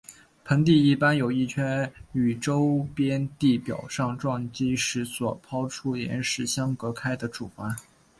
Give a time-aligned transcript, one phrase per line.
[0.45, 7.75] 盆地一般有一圈与周边地表上撞击时所抛出岩石相隔开的主环。